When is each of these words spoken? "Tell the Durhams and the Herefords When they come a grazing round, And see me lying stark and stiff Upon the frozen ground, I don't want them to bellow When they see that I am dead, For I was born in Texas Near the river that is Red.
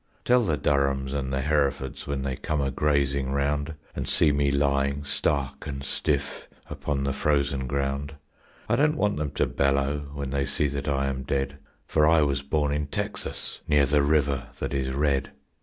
"Tell 0.25 0.43
the 0.43 0.57
Durhams 0.57 1.13
and 1.13 1.31
the 1.31 1.41
Herefords 1.41 2.07
When 2.07 2.23
they 2.23 2.35
come 2.35 2.59
a 2.59 2.71
grazing 2.71 3.33
round, 3.33 3.75
And 3.95 4.09
see 4.09 4.31
me 4.31 4.49
lying 4.49 5.03
stark 5.03 5.67
and 5.67 5.83
stiff 5.83 6.47
Upon 6.71 7.03
the 7.03 7.13
frozen 7.13 7.67
ground, 7.67 8.15
I 8.67 8.75
don't 8.75 8.97
want 8.97 9.17
them 9.17 9.29
to 9.33 9.45
bellow 9.45 10.09
When 10.15 10.31
they 10.31 10.45
see 10.45 10.65
that 10.69 10.87
I 10.87 11.05
am 11.05 11.21
dead, 11.21 11.59
For 11.85 12.07
I 12.07 12.23
was 12.23 12.41
born 12.41 12.71
in 12.73 12.87
Texas 12.87 13.59
Near 13.67 13.85
the 13.85 14.01
river 14.01 14.47
that 14.57 14.73
is 14.73 14.89
Red. 14.89 15.33